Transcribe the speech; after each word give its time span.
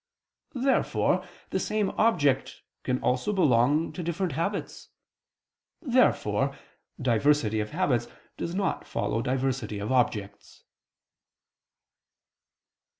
Therefore 0.55 1.23
the 1.51 1.59
same 1.59 1.91
object 1.91 2.63
can 2.81 2.97
also 3.03 3.31
belong 3.31 3.93
to 3.93 4.01
different 4.01 4.31
habits. 4.31 4.89
Therefore 5.79 6.57
diversity 6.99 7.59
of 7.59 7.69
habits 7.69 8.07
does 8.35 8.55
not 8.55 8.87
follow 8.87 9.21
diversity 9.21 9.77
of 9.77 9.91
objects. 9.91 10.63